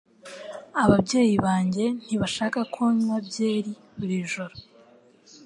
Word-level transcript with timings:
Ababyeyi 0.83 1.35
banjye 1.45 1.85
ntibashaka 2.05 2.59
ko 2.73 2.81
nywa 2.97 3.17
byeri 3.27 3.71
buri 3.97 4.17
joro 4.31 4.55